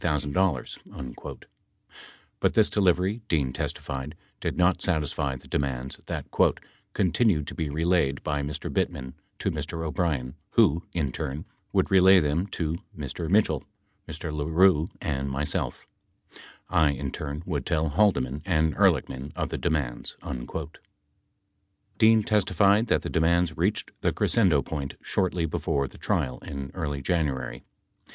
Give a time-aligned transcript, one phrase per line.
[0.03, 0.31] 7
[2.39, 6.25] But this delivery, Dean testified, did not satisfy the demands that
[6.93, 8.73] "continued to be relayed by Mr.
[8.73, 9.85] Bittman to Mr.
[9.85, 13.29] O'Brien who, in turn, would relay them to Mr.
[13.29, 13.63] Mitchell,
[14.07, 14.33] Mr.
[14.35, 15.85] LaRue, and myself.
[16.67, 20.49] I, in turn, would tell Haldeman and Ehrlichman of the demands." 8
[21.99, 27.03] Dean testified that the demands reached the crescendo point shortly before the trial in early
[27.03, 27.63] January.